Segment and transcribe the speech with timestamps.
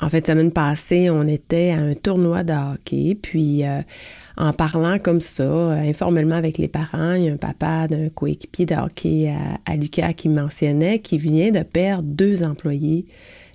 [0.00, 3.80] En fait, semaine passée, on était à un tournoi de hockey, puis euh,
[4.36, 8.10] en parlant comme ça, euh, informellement avec les parents, il y a un papa d'un
[8.10, 13.06] coéquipier de hockey à, Lucas qui mentionnait qu'il vient de perdre deux employés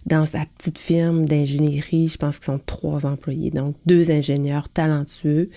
[0.07, 2.07] dans sa petite firme d'ingénierie.
[2.07, 5.51] Je pense qu'ils sont trois employés, donc deux ingénieurs talentueux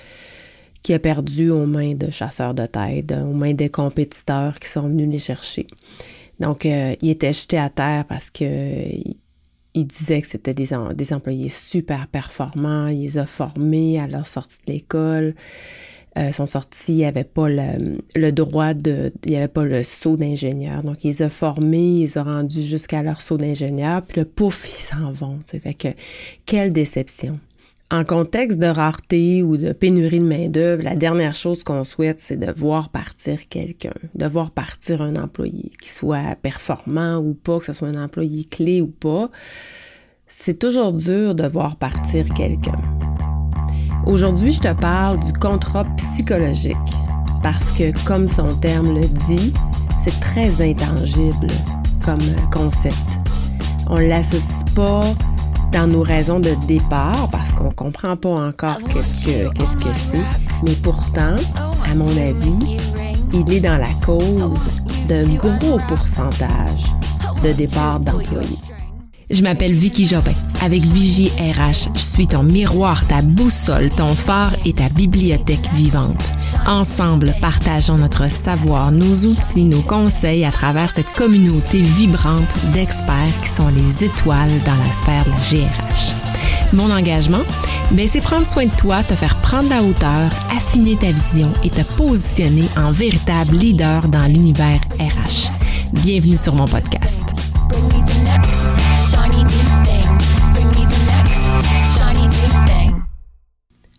[0.83, 4.87] qui a perdu aux mains de chasseurs de tête, aux mains des compétiteurs qui sont
[4.87, 5.67] venus les chercher.
[6.41, 8.45] Donc, euh, il était jeté à terre parce que
[9.75, 10.73] il disait que c'était des,
[11.13, 12.89] employés super performants.
[12.89, 15.35] Il les a formés à leur sortie de l'école.
[16.17, 19.13] Euh, sont sortis, il n'y avait pas le, droit de.
[19.25, 20.85] Il n'y avait pas le saut d'ingénieur.
[20.85, 24.03] Donc, il les a formés, il les a rendus jusqu'à leur saut d'ingénieur.
[24.03, 25.41] Puis le pouf, ils s'en vont.
[25.47, 25.89] Fait que,
[26.47, 27.33] quelle déception.
[27.91, 32.39] En contexte de rareté ou de pénurie de main-d'œuvre, la dernière chose qu'on souhaite, c'est
[32.39, 37.67] de voir partir quelqu'un, de voir partir un employé, qu'il soit performant ou pas, que
[37.67, 39.31] ce soit un employé clé ou pas.
[40.27, 42.81] C'est toujours dur de voir partir quelqu'un.
[44.07, 46.77] Aujourd'hui, je te parle du contrat psychologique
[47.43, 49.53] parce que, comme son terme le dit,
[50.03, 51.49] c'est très intangible
[52.03, 52.19] comme
[52.51, 52.97] concept.
[53.89, 55.03] On l'associe pas
[55.75, 60.75] dans nos raisons de départ parce qu'on comprend pas encore qu'est-ce que que c'est, mais
[60.83, 61.35] pourtant,
[61.91, 62.79] à mon avis,
[63.33, 66.85] il est dans la cause d'un gros pourcentage
[67.43, 68.74] de départ d'employés.
[69.31, 70.33] Je m'appelle Vicky Jobin.
[70.63, 76.33] Avec Vigie RH, je suis ton miroir, ta boussole, ton phare et ta bibliothèque vivante.
[76.67, 83.49] Ensemble, partageons notre savoir, nos outils, nos conseils à travers cette communauté vibrante d'experts qui
[83.49, 86.15] sont les étoiles dans la sphère de la GRH.
[86.73, 87.43] Mon engagement,
[87.93, 91.71] ben, c'est prendre soin de toi, te faire prendre la hauteur, affiner ta vision et
[91.71, 95.51] te positionner en véritable leader dans l'univers RH.
[95.93, 97.23] Bienvenue sur mon podcast.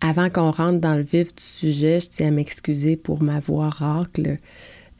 [0.00, 3.68] Avant qu'on rentre dans le vif du sujet, je tiens à m'excuser pour ma voix
[3.68, 4.38] racle.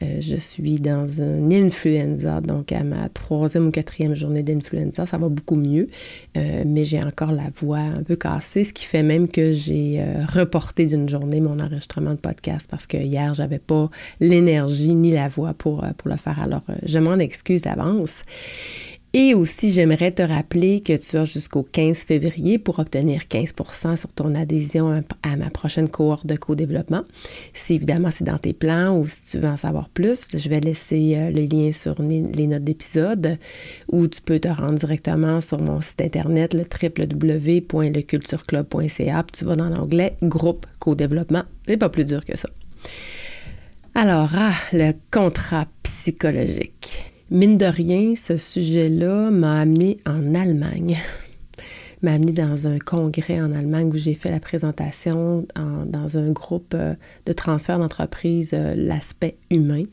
[0.03, 5.17] Euh, je suis dans une influenza, donc à ma troisième ou quatrième journée d'influenza, ça
[5.17, 5.87] va beaucoup mieux,
[6.35, 9.99] euh, mais j'ai encore la voix un peu cassée, ce qui fait même que j'ai
[9.99, 15.11] euh, reporté d'une journée mon enregistrement de podcast parce que hier, j'avais pas l'énergie ni
[15.11, 16.39] la voix pour, pour le faire.
[16.39, 18.21] Alors, je m'en excuse d'avance.
[19.19, 24.11] Et aussi, j'aimerais te rappeler que tu as jusqu'au 15 février pour obtenir 15% sur
[24.11, 27.01] ton adhésion à ma prochaine cohorte de co-développement.
[27.51, 30.59] Si évidemment c'est dans tes plans ou si tu veux en savoir plus, je vais
[30.59, 33.39] laisser euh, le lien sur les notes d'épisode
[33.91, 39.25] ou tu peux te rendre directement sur mon site internet le www.lecultureclub.ca.
[39.33, 41.41] Tu vas dans l'onglet groupe co-développement.
[41.65, 42.49] C'est pas plus dur que ça.
[43.95, 46.76] Alors, ah, le contrat psychologique.
[47.29, 50.97] Mine de rien, ce sujet-là m'a amené en Allemagne.
[52.01, 55.45] m'a amené dans un congrès en Allemagne où j'ai fait la présentation
[55.85, 56.93] dans un groupe euh,
[57.25, 59.83] de transfert d'entreprise, euh, l'aspect humain.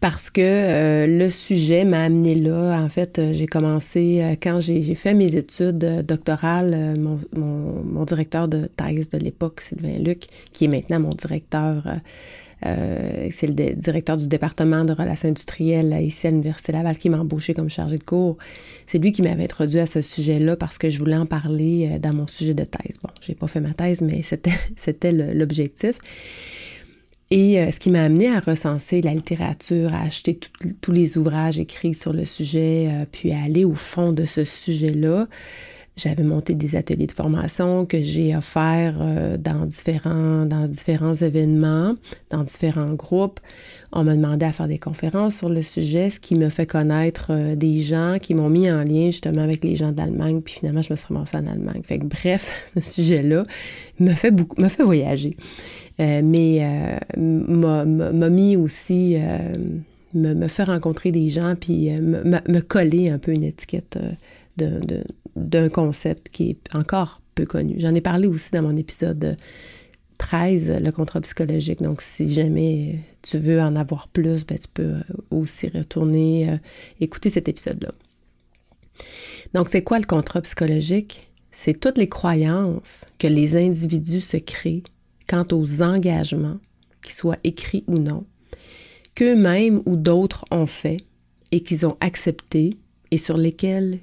[0.00, 2.78] Parce que euh, le sujet m'a amené là.
[2.82, 9.08] En fait, j'ai commencé, quand j'ai fait mes études doctorales, mon, mon, directeur de thèse
[9.08, 11.84] de l'époque, Sylvain Luc, qui est maintenant mon directeur
[12.66, 17.18] euh, c'est le directeur du département de relations industrielles ici à l'Université Laval qui m'a
[17.18, 18.36] embauché comme chargé de cours.
[18.86, 21.98] C'est lui qui m'avait introduit à ce sujet-là parce que je voulais en parler euh,
[21.98, 22.98] dans mon sujet de thèse.
[23.02, 25.98] Bon, j'ai pas fait ma thèse, mais c'était l'objectif.
[27.30, 30.40] Et euh, ce qui m'a amené à recenser la littérature, à acheter
[30.80, 35.28] tous les ouvrages écrits sur le sujet, puis à aller au fond de ce sujet-là,
[35.98, 41.96] j'avais monté des ateliers de formation que j'ai offerts euh, dans, différents, dans différents événements,
[42.30, 43.40] dans différents groupes.
[43.92, 47.28] On m'a demandé à faire des conférences sur le sujet, ce qui me fait connaître
[47.30, 50.82] euh, des gens qui m'ont mis en lien justement avec les gens d'Allemagne, puis finalement,
[50.82, 51.82] je me suis ramassée en Allemagne.
[51.82, 53.42] Fait que bref, ce sujet-là
[53.98, 55.36] me fait beaucoup, me fait voyager.
[56.00, 56.64] Euh, mais
[57.16, 59.16] m'a mis aussi,
[60.14, 63.98] me, fait rencontrer des gens, puis me, me, coller un peu une étiquette
[65.38, 67.76] d'un concept qui est encore peu connu.
[67.78, 69.36] J'en ai parlé aussi dans mon épisode
[70.18, 71.80] 13, le contrat psychologique.
[71.80, 74.96] Donc, si jamais tu veux en avoir plus, ben, tu peux
[75.30, 76.56] aussi retourner euh,
[77.00, 77.92] écouter cet épisode-là.
[79.54, 81.30] Donc, c'est quoi le contrat psychologique?
[81.50, 84.82] C'est toutes les croyances que les individus se créent
[85.28, 86.58] quant aux engagements,
[87.02, 88.26] qu'ils soient écrits ou non,
[89.14, 90.98] qu'eux-mêmes ou d'autres ont fait
[91.52, 92.76] et qu'ils ont acceptés
[93.10, 93.98] et sur lesquels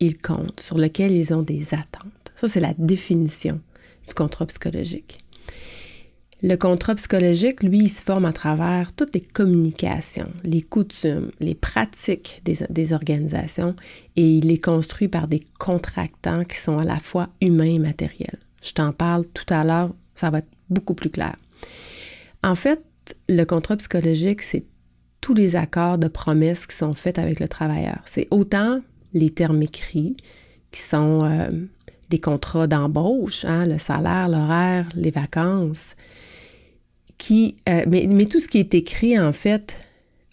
[0.00, 2.32] ils comptent, sur lequel ils ont des attentes.
[2.36, 3.60] Ça, c'est la définition
[4.06, 5.18] du contrat psychologique.
[6.40, 11.56] Le contrat psychologique, lui, il se forme à travers toutes les communications, les coutumes, les
[11.56, 13.74] pratiques des, organisations
[14.14, 18.38] et il est construit par des contractants qui sont à la fois humains et matériels.
[18.62, 21.34] Je t'en parle tout à l'heure, ça va être beaucoup plus clair.
[22.44, 22.84] En fait,
[23.28, 24.64] le contrat psychologique, c'est
[25.20, 28.00] tous les accords de promesses qui sont faits avec le travailleur.
[28.04, 28.80] C'est autant
[29.12, 30.16] les termes écrits
[30.70, 31.48] qui sont euh,
[32.10, 35.94] des contrats d'embauche, hein, le salaire, l'horaire, les vacances,
[37.30, 39.76] euh, mais, tout ce qui est écrit, en fait,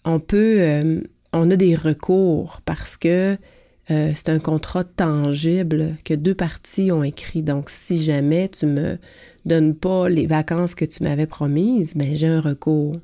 [0.04, 1.00] on peut, euh,
[1.32, 3.36] on a des recours parce que
[3.90, 7.42] euh, c'est un contrat tangible que deux parties ont écrit.
[7.42, 8.98] Donc, si jamais tu me
[9.44, 12.96] donnes pas les vacances que tu m'avais promises, ben j'ai un recours.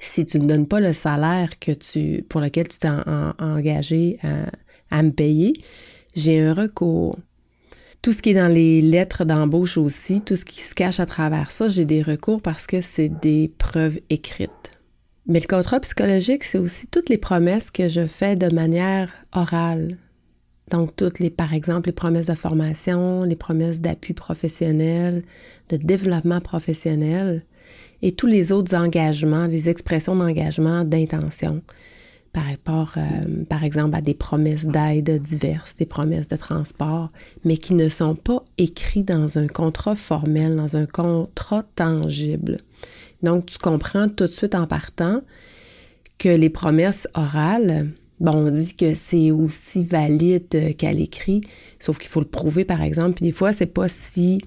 [0.00, 1.50] Si tu me donnes pas le salaire
[2.28, 2.88] pour lequel tu t'es
[3.38, 4.18] engagé
[4.90, 5.54] à me payer,
[6.14, 7.16] j'ai un recours.
[8.02, 11.06] Tout ce qui est dans les lettres d'embauche aussi, tout ce qui se cache à
[11.06, 14.50] travers ça, j'ai des recours parce que c'est des preuves écrites.
[15.26, 19.96] Mais le contrat psychologique, c'est aussi toutes les promesses que je fais de manière orale.
[20.70, 25.22] Donc, toutes les, par exemple, les promesses de formation, les promesses d'appui professionnel,
[25.68, 27.44] de développement professionnel
[28.02, 31.62] et tous les autres engagements, les expressions d'engagement, d'intention
[32.36, 37.10] par rapport, euh, par exemple, à des promesses d'aide diverses, des promesses de transport,
[37.46, 42.58] mais qui ne sont pas écrites dans un contrat formel, dans un contrat tangible.
[43.22, 45.22] Donc, tu comprends tout de suite en partant
[46.18, 47.88] que les promesses orales,
[48.20, 51.40] bon, on dit que c'est aussi valide qu'à l'écrit,
[51.78, 54.42] sauf qu'il faut le prouver, par exemple, puis des fois, c'est pas si,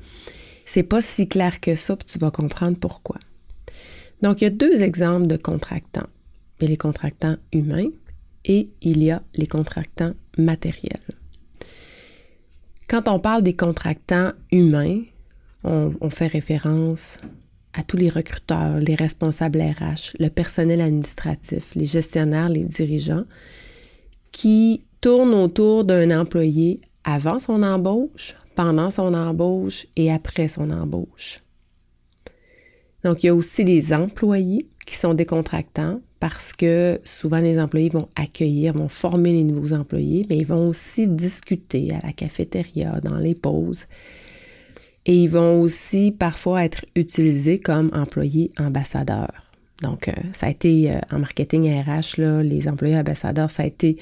[0.63, 3.17] c'est pas si clair que ça, puis tu vas comprendre pourquoi.
[4.21, 6.07] Donc, il y a deux exemples de contractants
[6.59, 7.89] il y a les contractants humains
[8.45, 10.99] et il y a les contractants matériels.
[12.87, 15.01] Quand on parle des contractants humains,
[15.63, 17.17] on, fait référence
[17.73, 23.25] à tous les recruteurs, les responsables RH, le personnel administratif, les gestionnaires, les dirigeants,
[24.31, 31.41] qui tournent autour d'un employé avant son embauche, pendant son embauche et après son embauche.
[33.03, 37.59] Donc, il y a aussi les employés qui sont des contractants parce que souvent les
[37.59, 42.11] employés vont accueillir, vont former les nouveaux employés, mais ils vont aussi discuter à la
[42.11, 43.85] cafétéria, dans les pauses.
[45.05, 49.49] Et ils vont aussi parfois être utilisés comme employés ambassadeurs.
[49.81, 53.65] Donc, euh, ça a été euh, en marketing RH, là, les employés ambassadeurs, ça a
[53.65, 53.97] été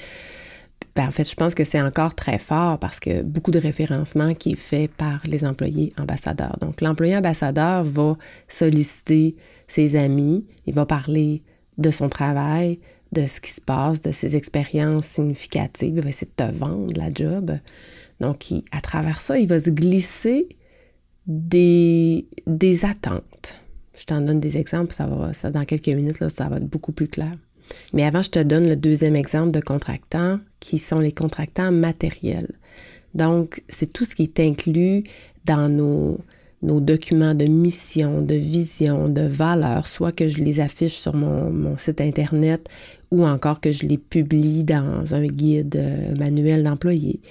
[0.97, 4.33] ben, en fait, je pense que c'est encore très fort parce que beaucoup de référencement
[4.33, 6.57] qui est fait par les employés ambassadeurs.
[6.59, 8.17] Donc, l'employé ambassadeur va
[8.47, 9.35] solliciter
[9.67, 11.43] ses amis, il va parler
[11.77, 12.79] de son travail,
[13.11, 15.93] de ce qui se passe, de ses expériences significatives.
[15.97, 17.51] Il va essayer de te vendre la job.
[18.19, 20.49] Donc, à travers ça, il va se glisser
[21.27, 23.61] des, des attentes.
[23.95, 26.91] Je t'en donne des exemples, ça va, dans quelques minutes, là, ça va être beaucoup
[26.91, 27.37] plus clair.
[27.93, 32.51] Mais avant, je te donne le deuxième exemple de contractants, qui sont les contractants matériels.
[33.13, 35.03] Donc, c'est tout ce qui est inclus
[35.45, 36.19] dans nos,
[36.61, 42.01] documents de mission, de vision, de valeur, soit que je les affiche sur mon, site
[42.01, 42.67] Internet
[43.11, 47.21] ou encore que je les publie dans un guide euh, manuel d'employés.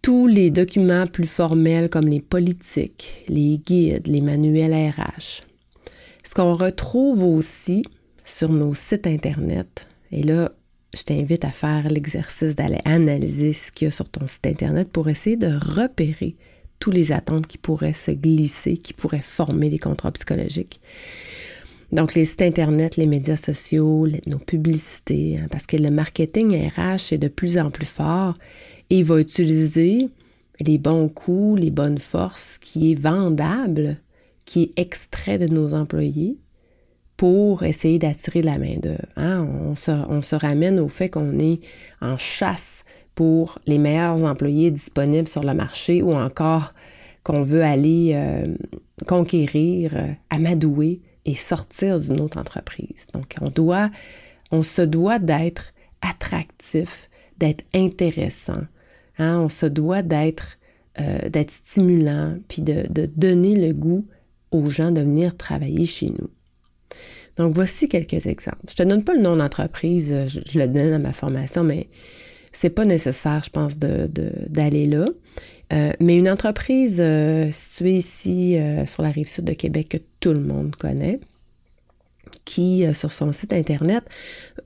[0.00, 5.42] Tous les documents plus formels comme les politiques, les guides, les manuels RH.
[6.22, 7.82] Ce qu'on retrouve aussi
[8.26, 10.52] sur nos sites Internet, et là,
[10.94, 14.90] je t'invite à faire l'exercice d'aller analyser ce qu'il y a sur ton site Internet
[14.90, 16.36] pour essayer de repérer
[16.80, 20.80] tous les attentes qui pourraient se glisser, qui pourraient former des contrats psychologiques.
[21.92, 27.12] Donc, les sites Internet, les médias sociaux, nos publicités, hein, parce que le marketing RH
[27.12, 28.34] est de plus en plus fort
[28.90, 30.08] et il va utiliser
[30.60, 33.98] les bons coups, les bonnes forces qui est vendable,
[34.44, 36.38] qui est extrait de nos employés
[37.16, 39.06] pour essayer d'attirer de la main-d'œuvre.
[39.16, 39.48] Hein?
[39.62, 41.60] On, se, on se ramène au fait qu'on est
[42.00, 46.74] en chasse pour les meilleurs employés disponibles sur le marché ou encore
[47.22, 48.54] qu'on veut aller euh,
[49.06, 53.06] conquérir, euh, amadouer et sortir d'une autre entreprise.
[53.12, 53.90] Donc, on doit,
[54.52, 57.08] on se doit d'être attractif,
[57.38, 58.62] d'être intéressant.
[59.18, 59.38] Hein?
[59.40, 60.58] On se doit d'être
[60.98, 64.06] euh, d'être stimulant, puis de, donner le goût
[64.50, 66.30] aux gens de venir travailler chez nous.
[67.36, 68.58] Donc, voici quelques exemples.
[68.68, 71.62] Je ne te donne pas le nom d'entreprise, je, je, le donne à ma formation,
[71.64, 71.88] mais
[72.52, 75.06] c'est pas nécessaire, je pense, d'aller là.
[75.72, 79.96] Euh, mais une entreprise euh, située ici euh, sur la rive sud de Québec que
[80.20, 81.20] tout le monde connaît,
[82.44, 84.04] qui, sur son site Internet,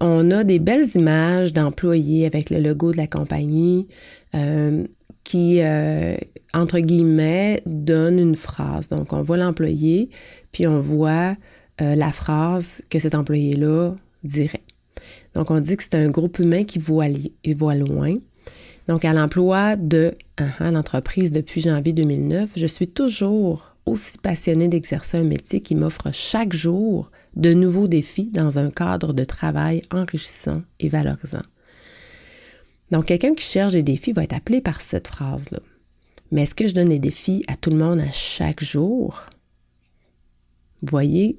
[0.01, 3.89] on a des belles images d'employés avec le logo de la compagnie
[5.25, 5.61] qui
[6.53, 8.89] entre guillemets, donne une phrase.
[8.89, 10.11] Donc, on voit l'employé,
[10.53, 11.37] puis on voit
[11.81, 13.95] euh, la phrase que cet employé-là
[14.25, 14.63] dirait.
[15.35, 17.07] Donc, on dit que c'est un groupe humain qui voit,
[17.57, 18.17] voit loin.
[18.89, 25.19] Donc, à l'emploi de uh l'entreprise depuis janvier 2009, je suis toujours aussi passionnée d'exercer
[25.19, 30.63] un métier qui m'offre chaque jour de nouveaux défis dans un cadre de travail enrichissant
[30.81, 31.43] et valorisant.
[32.91, 35.61] Donc, quelqu'un qui cherche des défis va être appelé par cette phrase-là.
[36.33, 39.27] Mais est-ce que je donne des défis à tout le monde à chaque jour?
[40.83, 41.39] Voyez,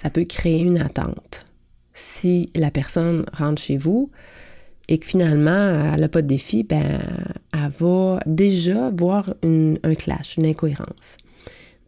[0.00, 1.44] ça peut créer une attente.
[1.92, 4.10] Si la personne rentre chez vous
[4.88, 7.00] et que finalement, elle n'a pas de défi, ben,
[7.52, 11.18] elle va déjà voir un clash, une incohérence.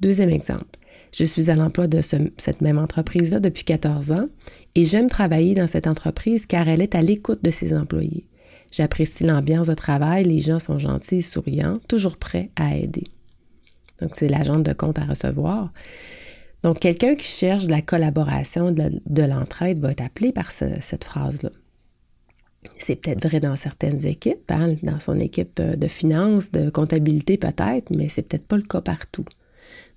[0.00, 0.78] Deuxième exemple.
[1.14, 4.28] Je suis à l'emploi de cette même entreprise-là depuis 14 ans
[4.74, 8.26] et j'aime travailler dans cette entreprise car elle est à l'écoute de ses employés.
[8.72, 13.04] J'apprécie l'ambiance de travail, les gens sont gentils et souriants, toujours prêts à aider.
[14.00, 15.72] Donc, c'est l'agente de compte à recevoir.
[16.62, 21.50] Donc, quelqu'un qui cherche de la collaboration, de, l'entraide va être appelé par cette phrase-là.
[22.78, 27.36] C'est peut-être vrai dans certaines équipes, hein, dans son équipe euh, de finance, de comptabilité
[27.36, 29.24] peut-être, mais c'est peut-être pas le cas partout.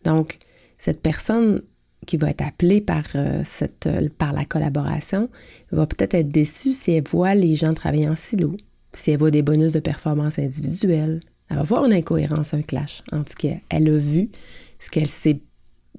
[0.04, 0.40] Donc,
[0.80, 1.62] cette personne
[2.08, 3.44] qui va être appelée par, euh,
[3.86, 5.30] euh, par la collaboration
[5.72, 8.56] va peut-être être déçue si elle voit les gens travailler en silo,
[8.94, 11.20] si elle voit des bonus de performance individuelle.
[11.50, 14.30] Elle va voir une incohérence, un clash entre ce qu'elle a vu,
[14.80, 15.40] ce qu'elle sait,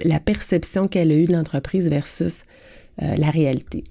[0.02, 2.44] la perception qu'elle a eue de l'entreprise versus
[3.02, 3.84] euh, la réalité.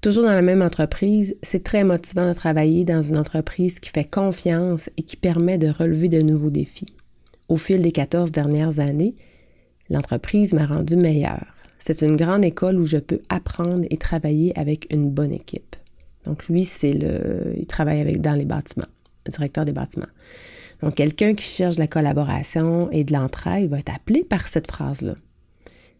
[0.00, 4.08] Toujours dans la même entreprise, c'est très motivant de travailler dans une entreprise qui fait
[4.08, 6.94] confiance et qui permet de relever de nouveaux défis.
[7.48, 9.16] Au fil des 14 dernières années,
[9.90, 11.54] L'entreprise m'a rendu meilleure.
[11.78, 15.76] C'est une grande école où je peux apprendre et travailler avec une bonne équipe.
[16.24, 18.88] Donc lui, c'est le, il travaille dans les bâtiments,
[19.30, 20.08] directeur des bâtiments.
[20.82, 25.14] Donc quelqu'un qui cherche la collaboration et de l'entraide va être appelé par cette phrase-là.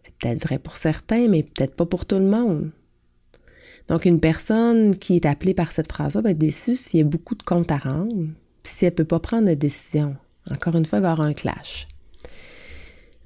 [0.00, 2.70] C'est peut-être vrai pour certains, mais peut-être pas pour tout le monde.
[3.88, 7.06] Donc une personne qui est appelée par cette phrase-là va être déçue s'il y a
[7.06, 8.26] beaucoup de comptes à rendre,
[8.62, 10.16] puis si elle ne peut pas prendre de décision.
[10.50, 11.88] Encore une fois, il va y avoir un clash.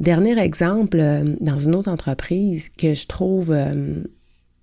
[0.00, 4.02] Dernier exemple, euh, dans une autre entreprise que je trouve euh,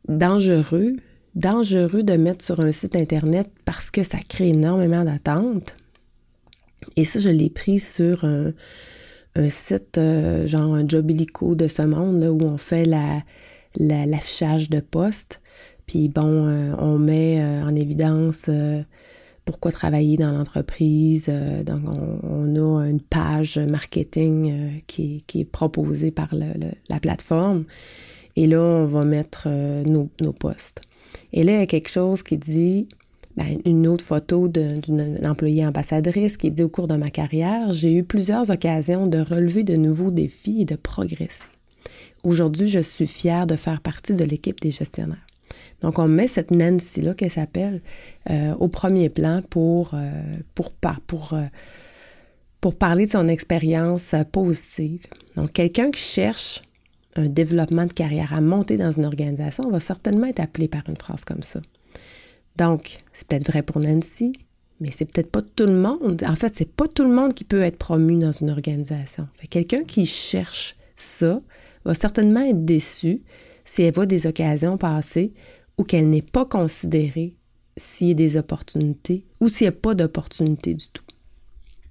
[0.07, 0.97] dangereux,
[1.35, 5.75] dangereux de mettre sur un site Internet parce que ça crée énormément d'attentes.
[6.95, 8.53] Et ça, je l'ai pris sur un,
[9.49, 12.85] site, euh, genre un job illico de ce monde, là, où on fait
[13.77, 15.41] l'affichage de postes.
[15.85, 18.49] Puis bon, on met en évidence
[19.49, 21.25] pourquoi travailler dans l'entreprise.
[21.27, 21.81] Euh, donc,
[22.21, 27.65] on, a une page marketing euh, qui, est proposée par la plateforme.
[28.35, 30.81] Et là, on va mettre euh, nos, postes.
[31.33, 32.87] Et là, il y a quelque chose qui dit,
[33.39, 37.95] ben, une autre photo d'une employée ambassadrice qui dit au cours de ma carrière, j'ai
[37.95, 41.47] eu plusieurs occasions de relever de nouveaux défis et de progresser.
[42.23, 45.25] Aujourd'hui, je suis fière de faire partie de l'équipe des gestionnaires.
[45.81, 47.79] Donc, on met cette Nancy-là, qu'elle s'appelle,
[48.29, 50.11] euh, au premier plan pour, euh,
[50.53, 50.73] pour,
[51.07, 51.45] pour, euh,
[52.59, 55.07] pour parler de son expérience positive.
[55.37, 56.61] Donc, quelqu'un qui cherche
[57.15, 60.97] un développement de carrière à monter dans une organisation va certainement être appelé par une
[60.97, 61.61] phrase comme ça.
[62.57, 64.33] Donc, c'est peut-être vrai pour Nancy,
[64.79, 66.23] mais c'est peut-être pas tout le monde.
[66.27, 69.27] En fait, c'est pas tout le monde qui peut être promu dans une organisation.
[69.49, 71.41] quelqu'un qui cherche ça
[71.85, 73.21] va certainement être déçu
[73.63, 75.33] si elle voit des occasions passer
[75.77, 77.35] ou qu'elle n'est pas considérée
[77.77, 81.03] s'il y a des opportunités ou s'il n'y a pas d'opportunités du tout.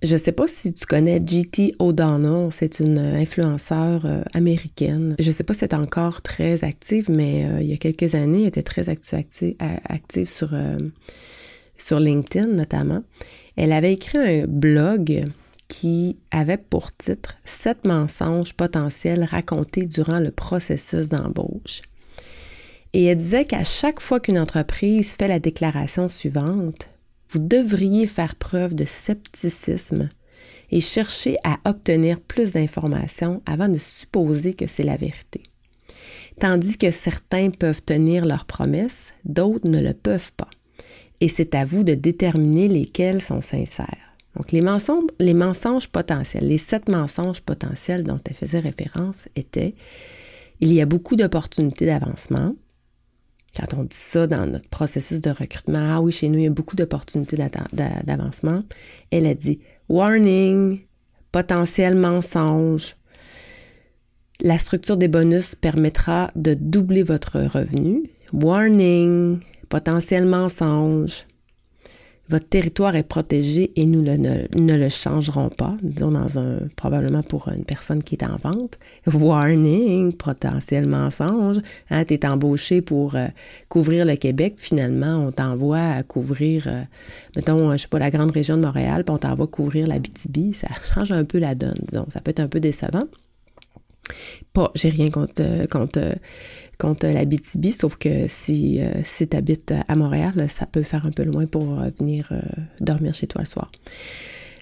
[0.03, 5.17] Je ne sais pas si tu connais GT O'Donnell, c'est une influenceure euh, américaine.
[5.19, 7.79] Je ne sais pas si elle est encore très active, mais euh, il y a
[7.79, 10.79] quelques années, elle était très active, sur, euh,
[11.77, 13.03] sur LinkedIn notamment.
[13.57, 15.25] Elle avait écrit un blog
[15.67, 21.83] qui avait pour titre Sept mensonges potentiels racontés durant le processus d'embauche.
[22.93, 26.89] Et elle disait qu'à chaque fois qu'une entreprise fait la déclaration suivante,
[27.31, 30.09] vous devriez faire preuve de scepticisme
[30.71, 35.43] et chercher à obtenir plus d'informations avant de supposer que c'est la vérité.
[36.41, 40.51] Tandis que certains peuvent tenir leurs promesses, d'autres ne le peuvent pas.
[41.21, 44.15] Et c'est à vous de déterminer lesquels sont sincères.
[44.37, 49.75] Donc les mensonges, les mensonges potentiels, les sept mensonges potentiels dont elle faisait référence étaient
[50.61, 52.55] il y a beaucoup d'opportunités d'avancement,
[53.57, 56.47] quand on dit ça dans notre processus de recrutement, ah oui, chez nous, il y
[56.47, 57.37] a beaucoup d'opportunités
[57.73, 58.63] d'avancement,
[59.11, 60.81] elle a dit warning,
[61.33, 62.95] potentiel mensonge.
[64.41, 68.09] La structure des bonus permettra de doubler votre revenu.
[68.33, 71.27] Warning, potentiel mensonge.
[72.29, 77.49] Votre territoire est protégé et nous ne, le changerons pas, disons dans un, probablement pour
[77.49, 78.79] une personne qui est en vente.
[79.07, 81.57] Warning, potentiel mensonge.
[81.89, 83.29] Hein, tu es embauché pour euh,
[83.71, 86.83] couvrir le Québec, finalement, on t'envoie à couvrir, euh,
[87.35, 90.53] mettons, je sais pas, la grande région de Montréal, puis on t'envoie couvrir la BTB.
[90.53, 92.07] Ça change un peu la donne, disons.
[92.11, 93.05] Ça peut être un peu décevant.
[94.53, 96.01] Pas, j'ai rien contre, contre
[96.79, 101.05] contre la BTB, sauf que si, euh, si tu habites à Montréal, ça peut faire
[101.07, 102.41] un peu loin pour euh, venir euh,
[102.81, 103.71] dormir chez toi le soir.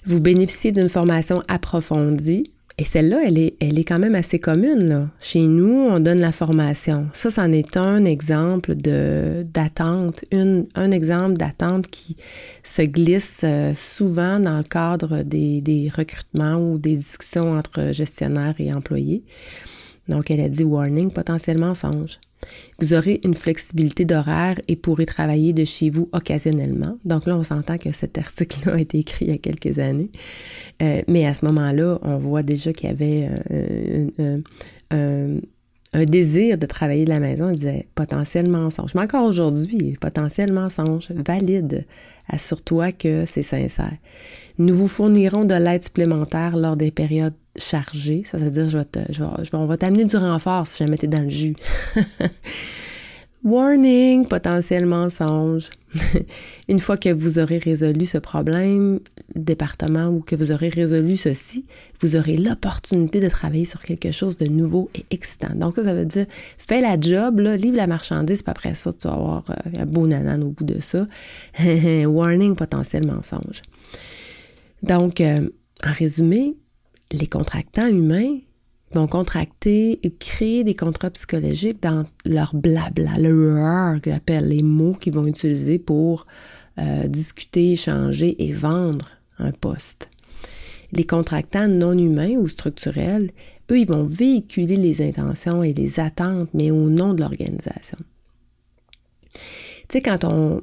[0.05, 2.51] Vous bénéficiez d'une formation approfondie.
[2.79, 4.87] Et celle-là, elle est, elle est quand même assez commune.
[4.87, 5.09] Là.
[5.19, 7.07] Chez nous, on donne la formation.
[7.11, 12.17] Ça, c'en est un exemple d'attente, un exemple d'attente qui
[12.61, 13.43] se glisse
[13.75, 19.23] souvent dans le cadre des, des recrutements ou des discussions entre gestionnaires et employés.
[20.09, 22.19] Donc, elle a dit warning, potentiellement mensonge.
[22.79, 26.97] Vous aurez une flexibilité d'horaire et pourrez travailler de chez vous occasionnellement.
[27.05, 30.11] Donc là, on s'entend que cet article-là a été écrit il y a quelques années.
[30.81, 34.41] Euh, mais à ce moment-là, on voit déjà qu'il y avait euh,
[34.91, 37.47] un, désir de travailler de la maison.
[37.47, 38.93] On disait potentiel mensonge.
[38.93, 41.85] Mais encore aujourd'hui, potentiel mensonge, valide.
[42.29, 43.97] Assure-toi que c'est sincère.
[44.59, 48.23] Nous vous fournirons de l'aide supplémentaire lors des périodes chargées.
[48.29, 48.77] Ça veut dire, je
[49.11, 51.55] je on va t'amener du renfort si jamais t'es dans le jus.
[53.43, 55.69] Warning, potentiel mensonge.
[56.67, 58.99] Une fois que vous aurez résolu ce problème,
[59.35, 61.65] département, ou que vous aurez résolu ceci,
[62.01, 65.53] vous aurez l'opportunité de travailler sur quelque chose de nouveau et excitant.
[65.55, 66.25] Donc, ça, veut dire,
[66.57, 70.07] fais la job, livre la marchandise, puis après ça, tu vas avoir euh, un beau
[70.07, 71.07] nanan au bout de ça.
[72.05, 73.61] Warning, potentiel mensonge.
[74.83, 75.47] Donc, euh,
[75.85, 76.57] en résumé,
[77.11, 78.39] les contractants humains
[78.93, 84.93] vont contracter créer des contrats psychologiques dans leur blabla, le rare qu'ils appellent les mots
[84.93, 86.25] qu'ils vont utiliser pour
[86.79, 89.09] euh, discuter, échanger et vendre
[89.39, 90.09] un poste.
[90.93, 93.31] Les contractants non humains ou structurels,
[93.71, 97.97] eux, ils vont véhiculer les intentions et les attentes, mais au nom de l'organisation.
[99.33, 99.39] Tu
[99.89, 100.61] sais, quand on,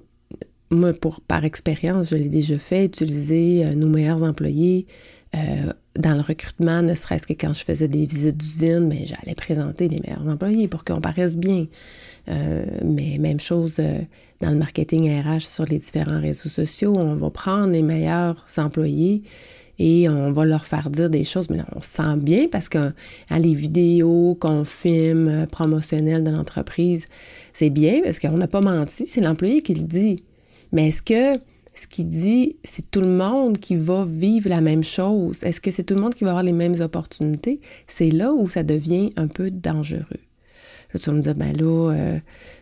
[0.70, 4.86] moi, pour, par expérience, je l'ai déjà fait, utiliser euh, nos meilleurs employés
[5.34, 9.34] euh, dans le recrutement, ne serait-ce que quand je faisais des visites d'usine, mais j'allais
[9.34, 11.66] présenter les meilleurs employés pour qu'on paraisse bien.
[12.28, 13.80] Euh, mais même chose
[14.40, 19.22] dans le marketing RH sur les différents réseaux sociaux, on va prendre les meilleurs employés
[19.78, 22.68] et on va leur faire dire des choses, mais là, on se sent bien parce
[22.68, 22.92] que
[23.30, 27.06] hein, les vidéos qu'on filme promotionnelles de l'entreprise,
[27.52, 30.16] c'est bien parce qu'on n'a pas menti, c'est l'employé qui le dit.
[30.72, 31.40] Mais est-ce que
[31.74, 35.42] ce qu'il dit, c'est tout le monde qui va vivre la même chose?
[35.42, 37.60] Est-ce que c'est tout le monde qui va avoir les mêmes opportunités?
[37.88, 40.20] C'est là où ça devient un peu dangereux.
[40.92, 42.18] Là, tu vas me dire, ben là, euh,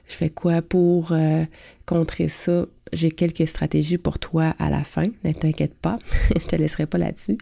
[0.09, 1.45] je fais quoi pour euh,
[1.85, 2.67] contrer ça?
[2.93, 5.99] J'ai quelques stratégies pour toi à la fin, ne t'inquiète pas,
[6.41, 7.39] je te laisserai pas là-dessus.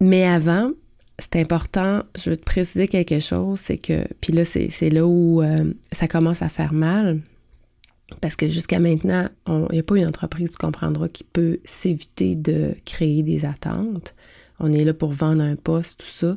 [0.00, 0.72] Mais avant,
[1.20, 5.42] c'est important, je veux te préciser quelque chose, c'est que, puis là, c'est là où
[5.42, 7.20] euh, ça commence à faire mal,
[8.20, 12.34] parce que jusqu'à maintenant, il n'y a pas une entreprise, tu comprendras, qui peut s'éviter
[12.34, 14.14] de créer des attentes.
[14.58, 16.36] On est là pour vendre un poste, tout ça.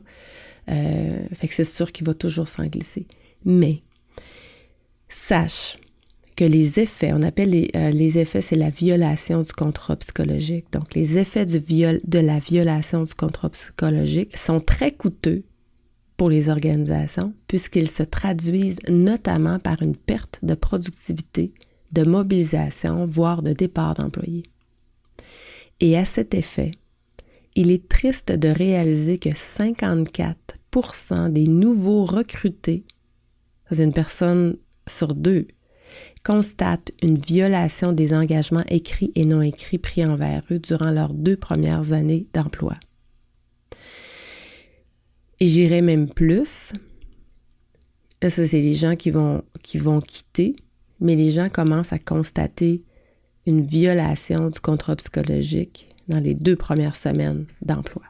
[0.70, 3.06] Euh, fait que c'est sûr qu'il va toujours s'en glisser.
[3.44, 3.82] Mais
[5.10, 5.78] sache
[6.36, 10.66] que les effets, on appelle les, euh, effets, c'est la violation du contrat psychologique.
[10.72, 15.44] Donc, les effets de la violation du contrat psychologique sont très coûteux
[16.24, 21.54] pour les organisations puisqu'ils se traduisent notamment par une perte de productivité,
[21.92, 24.44] de mobilisation, voire de départ d'employés.
[25.82, 26.72] Et à cet effet,
[27.56, 32.86] il est triste de réaliser que 54% des nouveaux recrutés,
[33.70, 34.56] c'est une personne
[34.88, 35.48] sur deux,
[36.24, 41.36] constatent une violation des engagements écrits et non écrits pris envers eux durant leurs deux
[41.36, 42.76] premières années d'emploi.
[45.44, 46.72] Et j'irai même plus.
[48.22, 50.56] ça, c'est les gens qui vont, qui vont quitter,
[51.02, 52.82] mais les gens commencent à constater
[53.46, 58.04] une violation du contrat psychologique dans les deux premières semaines d'emploi.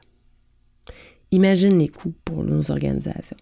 [1.31, 3.37] Imagine les coûts pour nos organisations.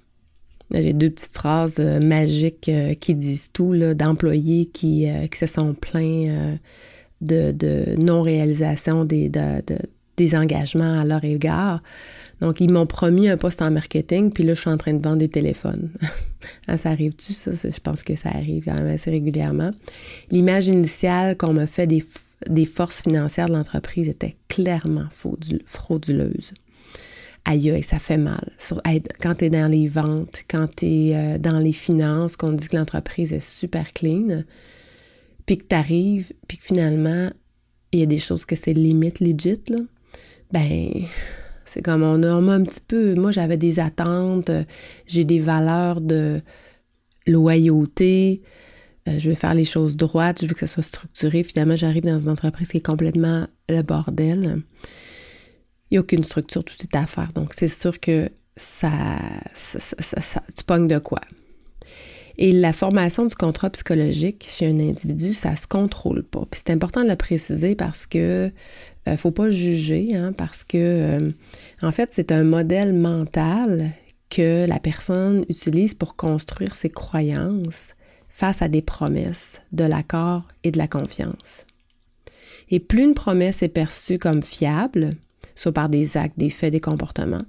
[0.73, 5.47] J'ai deux petites phrases euh, magiques euh, qui disent tout, d'employés qui, euh, qui, se
[5.47, 6.57] sont plaints
[7.19, 9.29] de, de non-réalisation des,
[10.15, 11.83] des engagements à leur égard.
[12.41, 15.01] Donc, ils m'ont promis un poste en marketing, puis là, je suis en train de
[15.01, 15.91] vendre des téléphones.
[16.67, 17.51] Ah, ça arrive-tu, ça?
[17.51, 19.69] Je pense que ça arrive quand même assez régulièrement.
[20.31, 25.05] L'image initiale qu'on me fait des, forces financières de l'entreprise était clairement
[25.65, 26.51] frauduleuse.
[27.45, 28.53] Aïe, ça fait mal.
[29.21, 32.69] quand tu es dans les ventes, quand tu es euh, dans les finances, qu'on dit
[32.69, 34.41] que l'entreprise est super clean,
[35.45, 37.29] puis que tu arrives, puis que finalement,
[37.91, 39.77] il y a des choses que c'est limite legit, là,
[40.51, 40.89] ben,
[41.71, 43.15] c'est comme on a, un petit peu.
[43.15, 44.51] Moi, j'avais des attentes,
[45.07, 46.41] j'ai des valeurs de
[47.27, 48.41] loyauté,
[49.07, 51.43] euh, je veux faire les choses droites, je veux que ça soit structuré.
[51.43, 54.63] Finalement, j'arrive dans une entreprise qui est complètement le bordel.
[55.89, 57.31] Il n'y a aucune structure, tout est à faire.
[57.33, 58.91] Donc, c'est sûr que ça,
[59.53, 61.21] ça, ça, tu pognes de quoi.
[62.43, 66.43] Et la formation du contrat psychologique chez un individu, ça se contrôle pas.
[66.49, 68.51] Puis c'est important de le préciser parce que
[69.07, 71.31] euh, faut pas juger, hein, parce que euh,
[71.83, 73.91] en fait, c'est un modèle mental
[74.31, 77.93] que la personne utilise pour construire ses croyances
[78.27, 81.67] face à des promesses, de l'accord et de la confiance.
[82.71, 85.11] Et plus une promesse est perçue comme fiable,
[85.53, 87.45] soit par des actes, des faits, des comportements,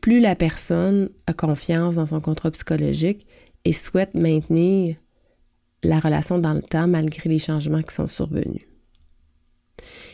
[0.00, 3.26] plus la personne a confiance dans son contrat psychologique
[3.64, 4.96] et souhaite maintenir
[5.82, 8.66] la relation dans le temps malgré les changements qui sont survenus.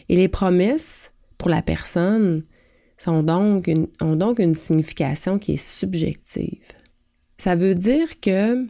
[0.09, 2.45] Et les promesses pour la personne
[2.99, 6.63] sont donc ont donc une signification qui est subjective.
[7.39, 8.67] Ça veut dire que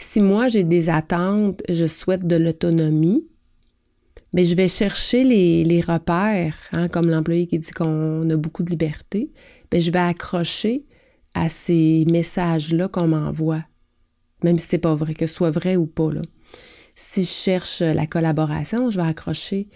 [0.00, 3.26] si moi j'ai des attentes, je souhaite de l'autonomie,
[4.34, 8.70] mais je vais chercher les, repères, hein, comme l'employé qui dit qu'on a beaucoup de
[8.70, 9.30] liberté,
[9.72, 10.86] mais je vais accrocher
[11.34, 13.64] à ces messages-là qu'on m'envoie,
[14.44, 16.12] même si c'est pas vrai, que ce soit vrai ou pas.
[16.12, 16.22] Là.
[16.94, 19.68] Si je cherche la collaboration, je vais accrocher.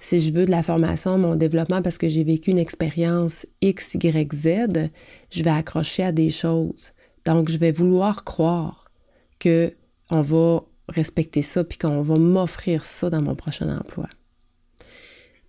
[0.00, 3.94] Si je veux de la formation, mon développement, parce que j'ai vécu une expérience X,
[3.94, 4.90] Y, Z,
[5.30, 6.92] je vais accrocher à des choses.
[7.26, 8.90] Donc, je vais vouloir croire
[9.38, 9.74] que
[10.10, 14.08] on va respecter ça puis qu'on va m'offrir ça dans mon prochain emploi.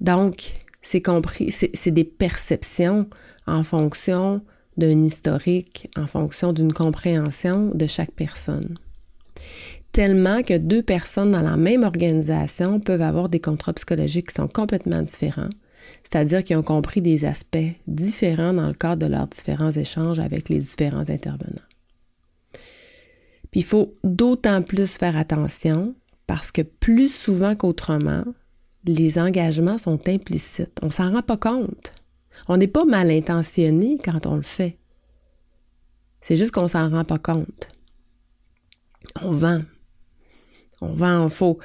[0.02, 3.08] Donc, c'est compris, c'est des perceptions
[3.48, 4.42] en fonction
[4.82, 8.78] d'un historique, en fonction d'une compréhension de chaque personne.
[9.91, 14.48] Tellement que deux personnes dans la même organisation peuvent avoir des contrats psychologiques qui sont
[14.48, 15.50] complètement différents,
[16.04, 20.50] c'est-à-dire qu'ils ont compris des aspects différents dans le cadre de leurs différents échanges avec
[20.50, 21.62] les différents intervenants.
[23.54, 25.94] Il faut d'autant plus faire attention
[26.26, 28.24] parce que plus souvent qu'autrement,
[28.86, 30.80] les engagements sont implicites.
[30.82, 31.94] On s'en rend pas compte.
[32.47, 34.77] On n'est pas mal intentionné quand on le fait.
[36.21, 37.69] C'est juste qu'on s'en rend pas compte.
[39.21, 39.62] On vend.
[40.82, 41.60] On vend, il faut.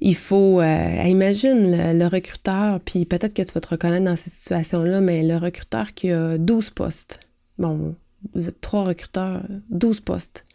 [0.00, 0.60] Il faut.
[0.60, 5.22] Euh, imagine le, recruteur, puis peut-être que tu vas te reconnaître dans cette situation-là, mais
[5.22, 7.20] le recruteur qui a 12 postes.
[7.58, 7.94] Bon,
[8.34, 10.46] vous êtes trois recruteurs, 12 postes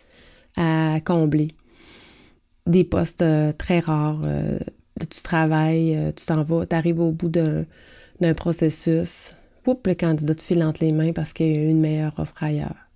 [0.58, 1.56] à combler.
[2.66, 4.22] Des postes euh, très rares.
[4.26, 4.60] Euh,
[5.00, 9.36] tu travailles, tu t'en vas, tu arrives au bout d'un processus.
[9.68, 12.88] Le candidat te file entre les mains parce qu'il y a une meilleure offre ailleurs.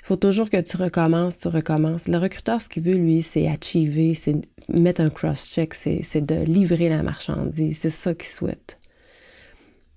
[0.00, 2.08] Il faut toujours que tu recommences, tu recommences.
[2.08, 4.36] Le recruteur, ce qu'il veut, lui, c'est achiever, c'est
[4.68, 7.78] mettre un cross-check, c'est de livrer la marchandise.
[7.78, 8.76] C'est ça qu'il souhaite.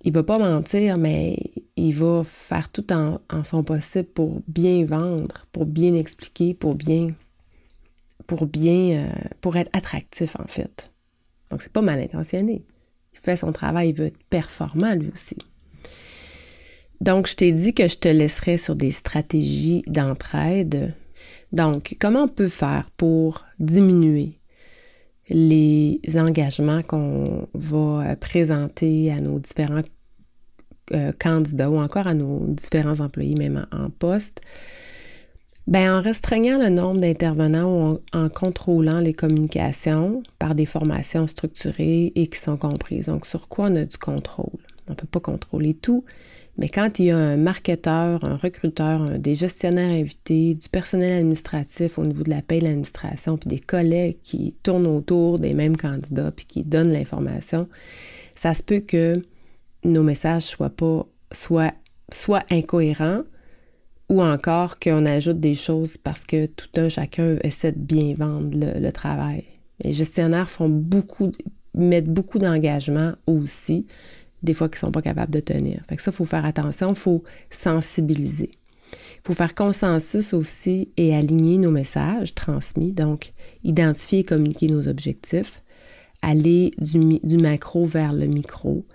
[0.03, 1.37] Il va pas mentir, mais
[1.75, 7.09] il va faire tout en, son possible pour bien vendre, pour bien expliquer, pour bien,
[8.27, 9.09] pour bien, euh,
[9.41, 10.91] pour être attractif en fait.
[11.49, 12.63] Donc c'est pas mal intentionné.
[13.13, 15.37] Il fait son travail, il veut être performant lui aussi.
[17.01, 20.93] Donc je t'ai dit que je te laisserai sur des stratégies d'entraide.
[21.51, 24.39] Donc comment on peut faire pour diminuer
[25.29, 29.81] les engagements qu'on va présenter à nos différents
[30.93, 34.41] euh, candidats ou encore à nos différents employés, même en, poste,
[35.65, 42.11] ben, en restreignant le nombre d'intervenants ou en, contrôlant les communications par des formations structurées
[42.15, 43.07] et qui sont comprises.
[43.07, 44.61] Donc, sur quoi on a du contrôle?
[44.87, 46.03] On ne peut pas contrôler tout,
[46.57, 51.99] mais quand il y a un marketeur, un recruteur, des gestionnaires invités, du personnel administratif
[51.99, 55.75] au niveau de la paie de l'administration, puis des collègues qui tournent autour des mêmes
[55.75, 57.67] candidats, puis qui donnent l'information,
[58.35, 59.21] ça se peut que
[59.83, 61.73] nos messages soient pas soit,
[62.11, 63.23] soit incohérents
[64.09, 68.49] ou encore qu'on ajoute des choses parce que tout un chacun essaie de bien vendre
[68.53, 69.43] le, travail.
[69.83, 71.31] Les gestionnaires font beaucoup,
[71.73, 73.87] mettent beaucoup d'engagement aussi,
[74.45, 75.81] des fois qu'ils ne sont pas capables de tenir.
[75.89, 78.51] Fait que ça, il faut faire attention, il faut sensibiliser.
[78.93, 84.87] Il faut faire consensus aussi et aligner nos messages transmis, donc identifier et communiquer nos
[84.87, 85.63] objectifs,
[86.21, 88.85] aller du, du macro vers le micro,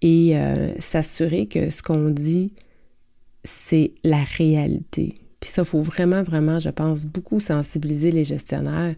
[0.00, 2.52] et euh, s'assurer que ce qu'on dit,
[3.44, 5.14] c'est la réalité.
[5.40, 8.94] Puis ça, il faut vraiment, vraiment, je pense, beaucoup sensibiliser les gestionnaires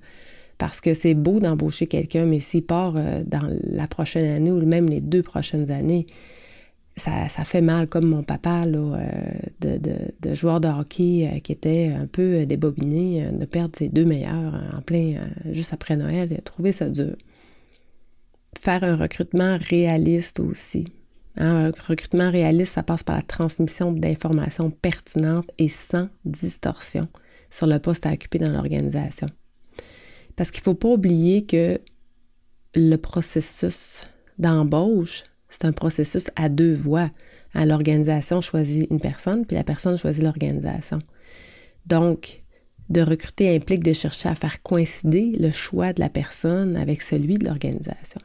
[0.59, 4.64] parce que c'est beau d'embaucher quelqu'un, mais s'il part euh, dans la prochaine année ou
[4.64, 6.07] même les deux prochaines années,
[6.97, 9.07] ça, fait mal, comme mon papa euh,
[9.61, 9.81] de,
[10.21, 14.81] de, joueur de hockey qui était un peu débobiné, de perdre ses deux meilleurs en
[14.81, 15.17] plein,
[15.51, 17.17] juste après Noël, trouvé ça dur.
[18.57, 20.85] faire un recrutement réaliste aussi.
[21.37, 27.09] Hein, un recrutement réaliste, ça passe par la transmission d'informations pertinentes et sans distorsion
[27.51, 29.27] sur le poste à occuper dans l'organisation.
[30.37, 31.81] Parce qu'il ne faut pas oublier que
[32.75, 34.03] le processus
[34.38, 37.11] d'embauche, c'est un processus à deux voies.
[37.55, 40.99] L'organisation choisit une personne, puis la personne choisit l'organisation.
[41.87, 42.42] Donc,
[42.88, 47.38] de recruter implique de chercher à faire coïncider le choix de la personne avec celui
[47.38, 48.20] de l'organisation.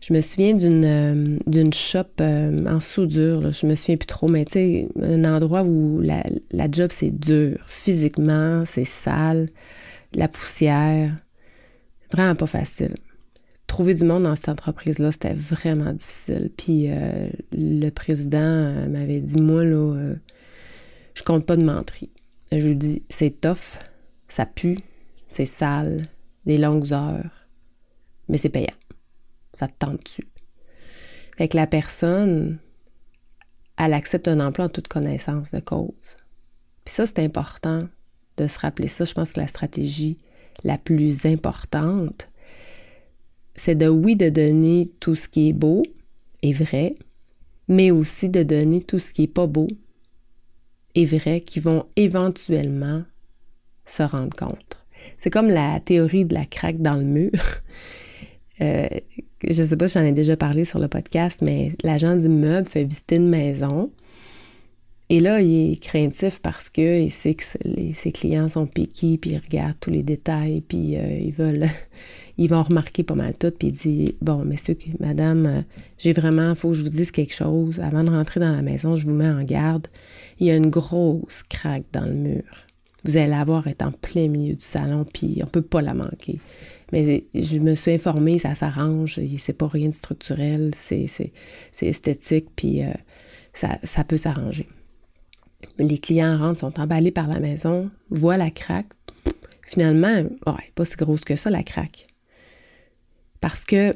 [0.00, 4.44] Je me souviens d'une euh, shop euh, en soudure, je me souviens plus trop, mais
[4.44, 9.48] tu sais, un endroit où la job c'est dur, physiquement, c'est sale,
[10.14, 11.14] la poussière,
[12.12, 12.96] vraiment pas facile.
[13.66, 16.50] Trouver du monde dans cette entreprise-là, c'était vraiment difficile.
[16.56, 20.14] Puis euh, le président m'avait dit, moi, là,
[21.14, 22.10] je compte pas de menterie.
[22.52, 23.78] Je lui dis, c'est tough,
[24.28, 24.78] ça pue,
[25.28, 26.06] c'est sale,
[26.46, 27.48] des longues heures,
[28.28, 28.66] mais c'est payant.
[29.54, 30.28] Ça te tente dessus.
[31.36, 32.58] Fait que la personne,
[33.76, 36.16] elle accepte un emploi en toute connaissance de cause.
[36.84, 37.88] Puis ça, c'est important
[38.36, 39.04] de se rappeler ça.
[39.04, 40.18] Je pense que la stratégie
[40.62, 42.28] la plus importante,
[43.54, 45.82] c'est de, oui, de donner tout ce qui est beau
[46.42, 46.94] et vrai,
[47.68, 49.68] mais aussi de donner tout ce qui n'est pas beau
[50.94, 53.02] et vrai, qui vont éventuellement
[53.84, 54.78] se rendre compte.
[55.18, 57.32] C'est comme la théorie de la craque dans le mur.
[58.60, 58.86] Euh,
[59.42, 62.68] je ne sais pas si j'en ai déjà parlé sur le podcast, mais l'agent d'immeuble
[62.68, 63.90] fait visiter une maison.
[65.14, 67.44] Et là, il est craintif parce qu'il sait que
[67.92, 71.68] ses clients sont piqués, puis ils regardent tous les détails, puis euh, ils veulent,
[72.36, 75.62] ils vont remarquer pas mal tout, puis il dit Bon, messieurs, madame, euh,
[75.98, 77.78] j'ai vraiment, il faut que je vous dise quelque chose.
[77.78, 79.86] Avant de rentrer dans la maison, je vous mets en garde.
[80.40, 82.42] Il y a une grosse craque dans le mur.
[83.04, 85.80] Vous allez la voir, être en plein milieu du salon, puis on ne peut pas
[85.80, 86.40] la manquer.
[86.90, 91.32] Mais je me suis informée, ça s'arrange, c'est pas rien de structurel, c'est
[91.82, 92.88] esthétique, puis euh,
[93.52, 94.66] ça, peut s'arranger.
[95.78, 98.86] Les clients rentrent, sont emballés par la maison, voient la craque.
[99.66, 102.06] Finalement, ouais, pas si grosse que ça, la craque.
[103.40, 103.94] Parce que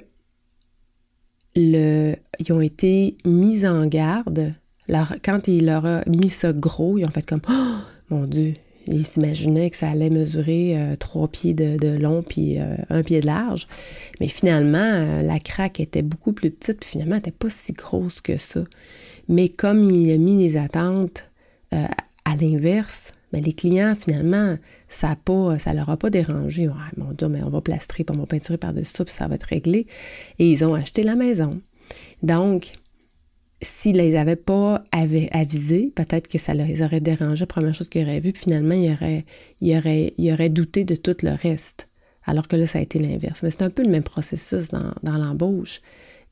[1.54, 4.52] le, ils ont été mis en garde.
[5.22, 7.76] quand il leur a mis ça gros, ils ont fait comme Oh
[8.10, 8.54] mon Dieu,
[8.86, 13.20] il s'imaginait que ça allait mesurer euh, trois pieds de, long puis euh, un pied
[13.20, 13.66] de large.
[14.20, 18.20] Mais finalement, euh, la craque était beaucoup plus petite, finalement, elle n'était pas si grosse
[18.20, 18.64] que ça.
[19.28, 21.27] Mais comme il a mis les attentes
[21.72, 24.56] à l'inverse, mais ben, les clients, finalement,
[24.88, 26.68] ça ne leur a pas dérangé.
[26.96, 29.44] mon Dieu, mais on va plastrer, on va peinturer par-dessus ça, puis ça va être
[29.44, 29.86] réglé.
[30.38, 31.60] Et ils ont acheté la maison.
[32.22, 32.72] Donc,
[33.60, 38.20] s'ils les avaient pas avisés, peut-être que ça les aurait dérangé, première chose qu'ils auraient
[38.20, 39.24] vu, puis finalement, ils auraient,
[39.62, 41.88] aurait, aurait douté de tout le reste.
[42.24, 43.42] Alors que là, ça a été l'inverse.
[43.42, 45.80] Mais c'est un peu le même processus dans, l'embauche.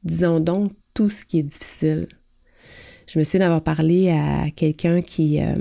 [0.04, 2.08] Disons donc tout ce qui est difficile.
[3.06, 5.54] Je me souviens d'avoir parlé à quelqu'un qui, euh,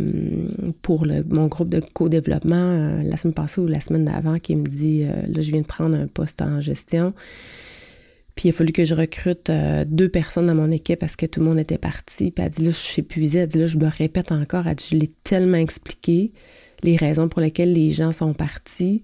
[0.82, 4.66] pour mon groupe de co-développement, euh, la semaine passée ou la semaine d'avant, qui me
[4.66, 7.14] dit, euh, là, je viens de prendre un poste en gestion.
[8.34, 9.50] Puis il a fallu que je recrute
[9.88, 12.32] deux personnes dans mon équipe parce que tout le monde était parti.
[12.32, 13.40] Puis elle dit là, je suis épuisée.
[13.40, 14.68] Elle dit là, je me répète encore.
[14.68, 16.34] Elle dit, je l'ai tellement expliqué,
[16.84, 19.04] les raisons pour lesquelles les gens sont partis.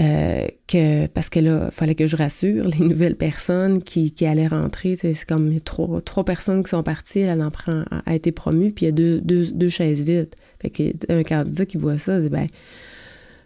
[0.00, 4.24] Euh, que parce que là, il fallait que je rassure les nouvelles personnes qui, qui
[4.26, 4.96] allaient rentrer.
[4.96, 8.86] C'est comme trois, trois personnes qui sont parties, elle en prend, a été promue, puis
[8.86, 10.34] il y a deux, deux, deux chaises vides.
[10.60, 12.46] Fait qu'un candidat qui voit ça, dit ben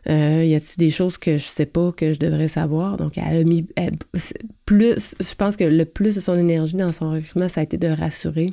[0.08, 2.96] euh, y a-t-il des choses que je sais pas que je devrais savoir?
[2.96, 3.66] Donc, elle a mis
[4.64, 7.76] plus, je pense que le plus de son énergie dans son recrutement, ça a été
[7.76, 8.52] de rassurer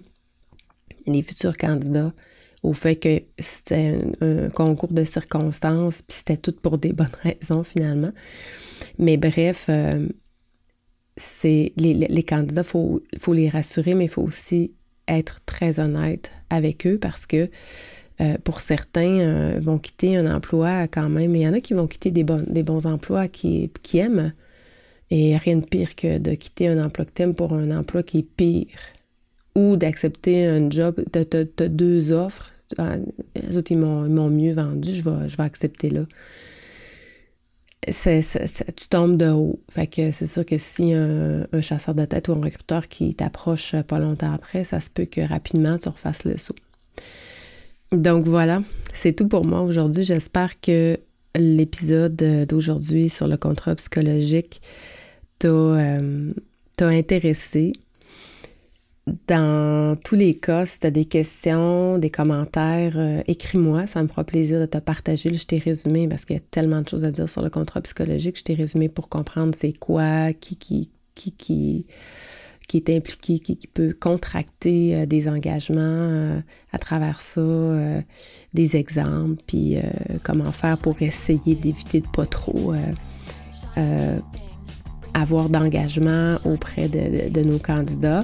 [1.06, 2.12] les futurs candidats
[2.64, 7.64] au fait que c'était un, concours de circonstances, puis c'était tout pour des bonnes raisons
[7.64, 8.12] finalement.
[8.98, 10.08] Mais bref, euh,
[11.16, 14.74] c'est les, candidats, il faut, faut les rassurer, mais il faut aussi
[15.08, 17.50] être très honnête avec eux parce que
[18.22, 21.36] euh, pour certains, euh, vont quitter un emploi quand même.
[21.36, 24.34] Il y en a qui vont quitter des, des bons emplois qui, qui aiment.
[25.10, 28.20] Et rien de pire que de quitter un emploi que t'aimes pour un emploi qui
[28.20, 28.68] est pire.
[29.56, 32.53] Ou d'accepter un job, t'as, as, deux offres.
[32.78, 32.96] Ah,
[33.36, 36.06] les autres, ils m'ont, mieux vendu, je vais, je vais accepter là.
[37.86, 39.60] tu tombes de haut.
[39.70, 43.14] Fait que c'est sûr que si un, un, chasseur de tête ou un recruteur qui
[43.14, 46.56] t'approche pas longtemps après, ça se peut que rapidement tu refasses le saut.
[47.92, 50.04] Donc voilà, c'est tout pour moi aujourd'hui.
[50.04, 50.98] J'espère que
[51.36, 52.16] l'épisode
[52.48, 54.62] d'aujourd'hui sur le contrat psychologique
[55.40, 56.34] t'a euh,
[56.80, 57.74] intéressé.
[59.28, 63.86] Dans tous les cas, si tu as des questions, des commentaires, euh, écris-moi.
[63.86, 65.34] Ça me fera plaisir de te partager.
[65.34, 67.82] je t'ai résumé parce qu'il y a tellement de choses à dire sur le contrat
[67.82, 68.38] psychologique.
[68.38, 71.86] Je t'ai résumé pour comprendre c'est quoi, qui, qui, qui, qui,
[72.70, 76.40] qui est impliqué, qui, peut contracter euh, des engagements euh,
[76.72, 77.42] à travers ça,
[78.54, 79.78] des exemples, puis
[80.24, 82.74] comment faire pour essayer d'éviter de pas trop
[85.14, 88.24] avoir d'engagement auprès de, nos candidats.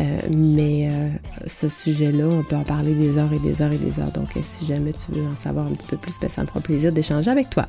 [0.00, 1.08] Euh, mais euh,
[1.46, 4.12] ce sujet-là, on peut en parler des heures et des heures et des heures.
[4.12, 6.46] Donc, euh, si jamais tu veux en savoir un petit peu plus, ben, ça me
[6.46, 7.66] fera plaisir d'échanger avec toi.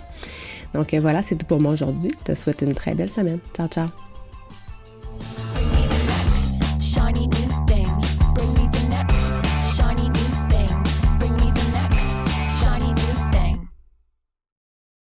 [0.73, 2.11] Donc, voilà, c'est tout pour moi aujourd'hui.
[2.19, 3.39] Je te souhaite une très belle semaine.
[3.55, 3.87] Ciao, ciao.